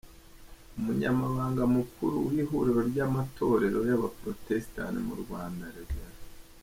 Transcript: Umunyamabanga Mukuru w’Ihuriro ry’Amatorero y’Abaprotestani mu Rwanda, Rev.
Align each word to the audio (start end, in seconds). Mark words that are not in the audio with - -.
Umunyamabanga 0.77 1.63
Mukuru 1.75 2.17
w’Ihuriro 2.29 2.81
ry’Amatorero 2.89 3.79
y’Abaprotestani 3.89 4.99
mu 5.07 5.15
Rwanda, 5.21 5.63
Rev. 5.75 5.91